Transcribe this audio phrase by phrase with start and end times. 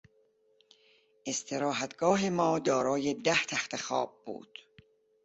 [1.27, 4.59] استراحتگاه ما دارای ده تختخواب بود.